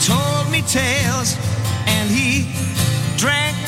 told 0.00 0.50
me 0.50 0.62
tales 0.62 1.36
and 1.86 2.10
he 2.10 2.46
drank 3.16 3.67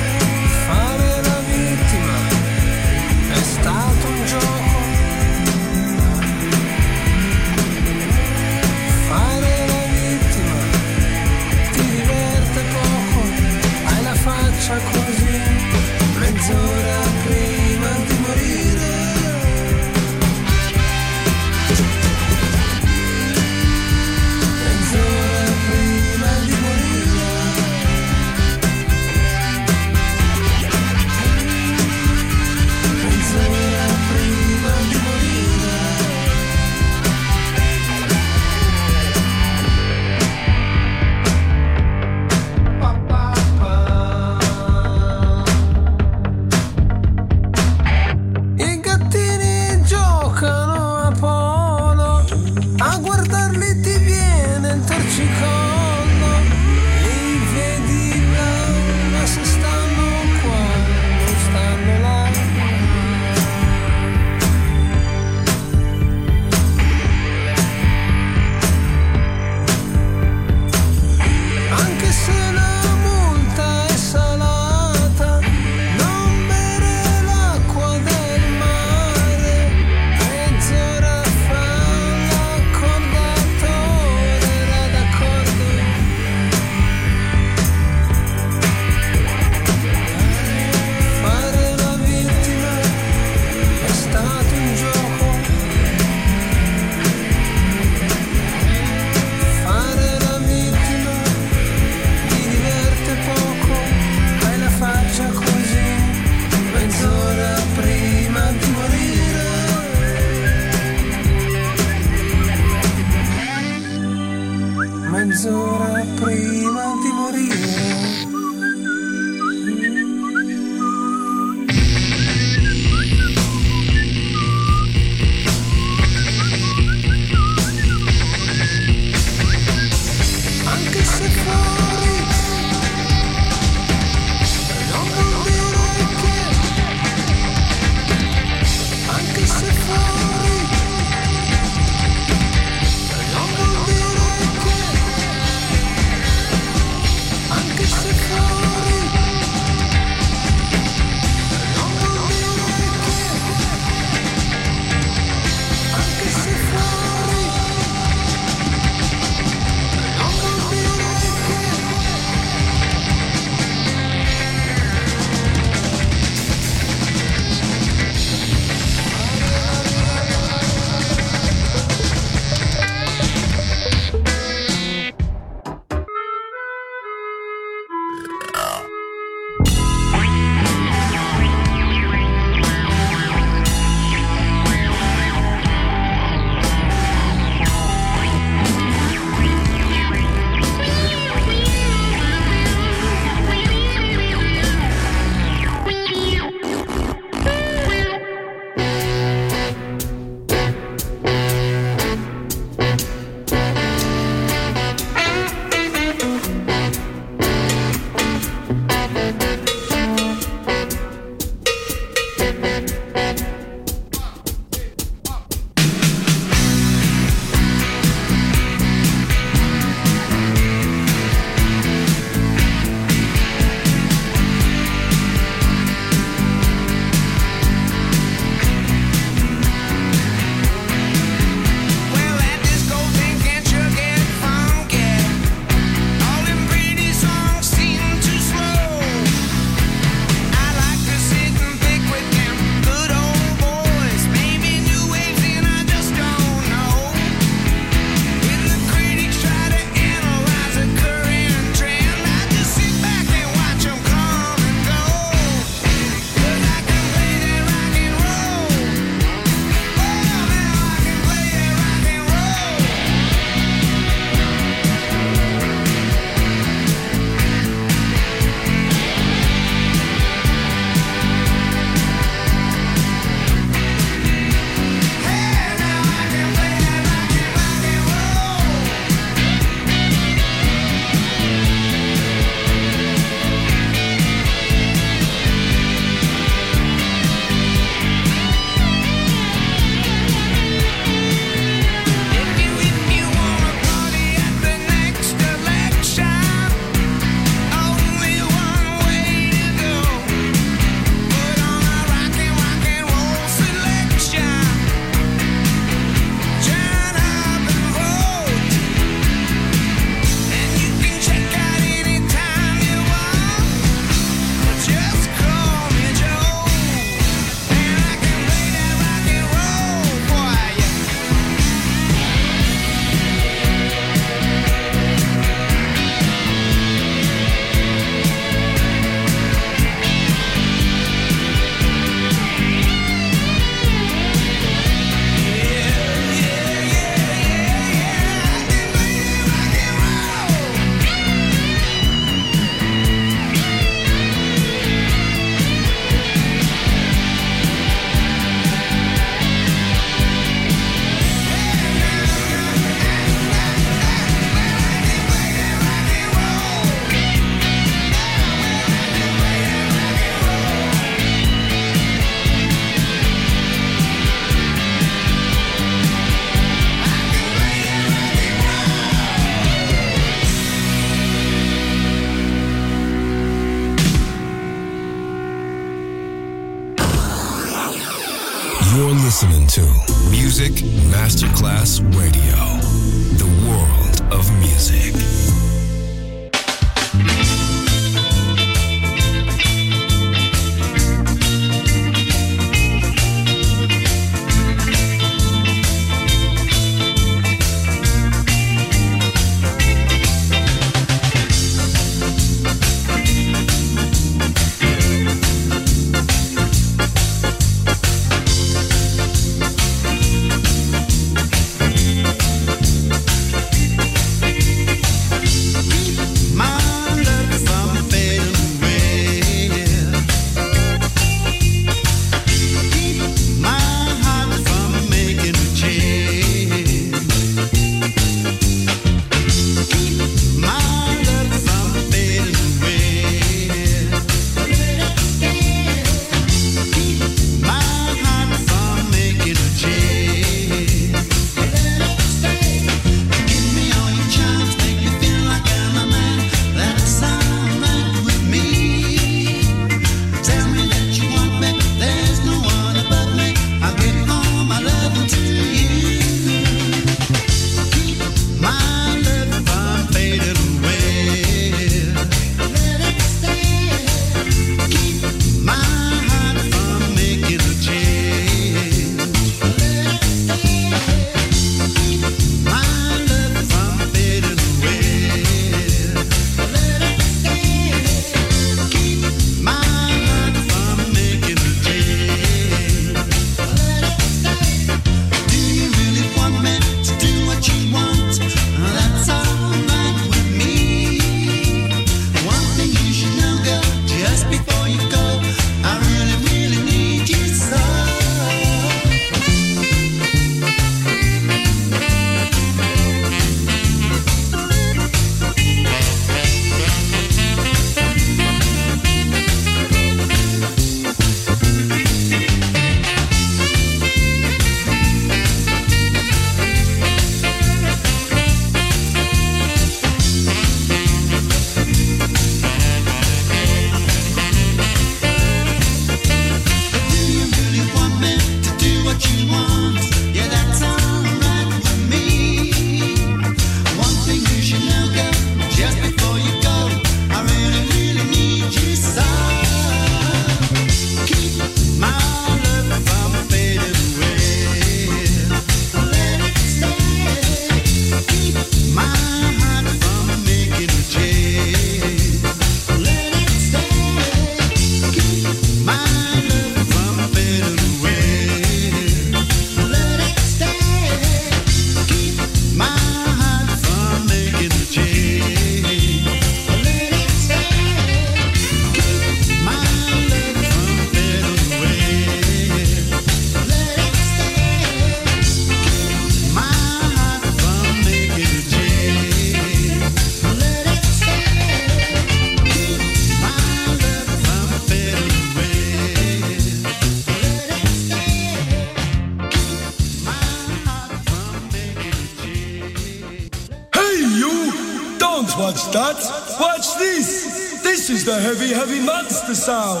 Heavy, 598.72 599.00
monster 599.00 599.54
sound. 599.54 600.00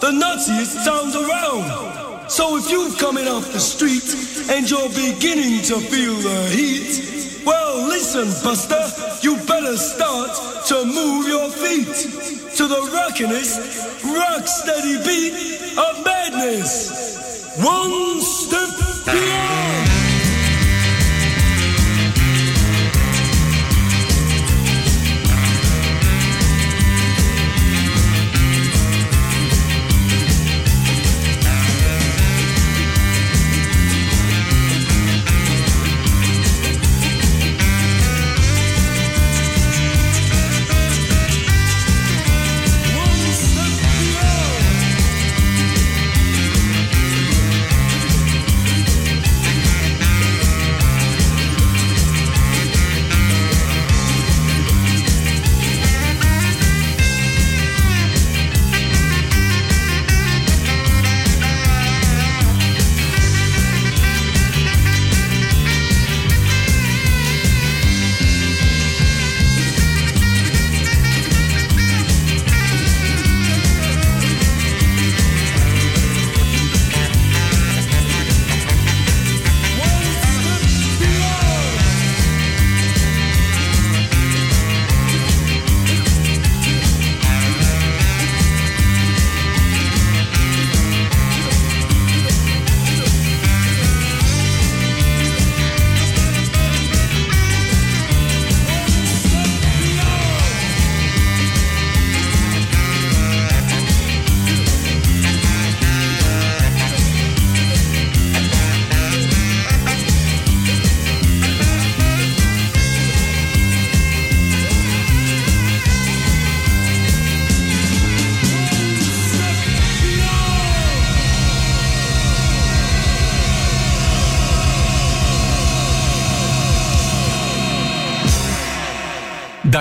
The 0.00 0.10
nuttiest 0.10 0.84
sound 0.84 1.14
around. 1.14 2.30
So 2.30 2.56
if 2.56 2.70
you've 2.70 2.98
coming 2.98 3.28
off 3.28 3.52
the 3.52 3.60
street 3.60 4.08
and 4.50 4.68
you're 4.68 4.88
beginning 4.88 5.62
to 5.64 5.80
feel 5.80 6.14
the 6.16 6.48
heat, 6.50 7.44
well, 7.44 7.86
listen, 7.88 8.26
Buster, 8.42 8.82
you 9.22 9.36
better 9.46 9.76
start 9.76 10.30
to 10.68 10.84
move 10.84 11.28
your 11.28 11.50
feet 11.50 11.94
to 12.56 12.66
the 12.66 12.80
rockinest, 12.92 14.04
rock 14.04 14.46
steady 14.46 14.96
beat 15.04 15.78
of 15.78 16.04
madness. 16.04 17.58
One 17.62 18.20
step 18.20 19.04
beyond. 19.06 19.91